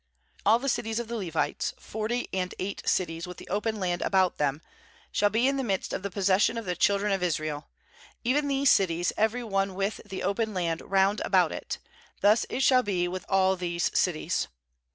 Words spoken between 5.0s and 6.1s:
shall be in the midst of the